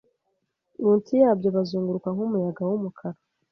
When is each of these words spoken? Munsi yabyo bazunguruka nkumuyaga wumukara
Munsi 0.81 1.11
yabyo 1.23 1.49
bazunguruka 1.55 2.07
nkumuyaga 2.13 2.61
wumukara 2.69 3.17